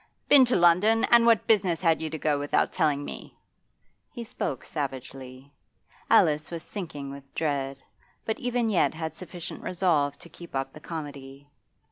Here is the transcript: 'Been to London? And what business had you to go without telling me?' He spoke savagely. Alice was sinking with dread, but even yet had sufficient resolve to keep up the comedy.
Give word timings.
'Been 0.27 0.45
to 0.45 0.55
London? 0.55 1.03
And 1.11 1.27
what 1.27 1.45
business 1.45 1.79
had 1.79 2.01
you 2.01 2.09
to 2.09 2.17
go 2.17 2.39
without 2.39 2.73
telling 2.73 3.05
me?' 3.05 3.37
He 4.09 4.23
spoke 4.23 4.65
savagely. 4.65 5.53
Alice 6.09 6.49
was 6.49 6.63
sinking 6.63 7.11
with 7.11 7.31
dread, 7.35 7.83
but 8.25 8.39
even 8.39 8.71
yet 8.71 8.95
had 8.95 9.13
sufficient 9.13 9.61
resolve 9.61 10.17
to 10.17 10.27
keep 10.27 10.55
up 10.55 10.73
the 10.73 10.79
comedy. 10.79 11.49